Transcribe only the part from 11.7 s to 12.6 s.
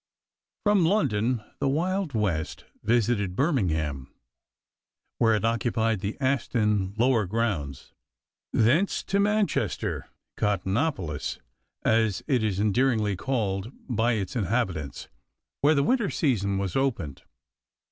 as it is